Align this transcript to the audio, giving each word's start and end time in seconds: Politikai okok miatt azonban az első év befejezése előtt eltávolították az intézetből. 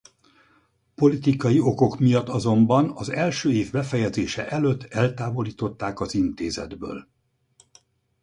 Politikai 0.95 1.59
okok 1.59 1.99
miatt 1.99 2.29
azonban 2.29 2.89
az 2.95 3.09
első 3.09 3.51
év 3.51 3.71
befejezése 3.71 4.49
előtt 4.49 4.83
eltávolították 4.83 5.99
az 5.99 6.13
intézetből. 6.13 7.07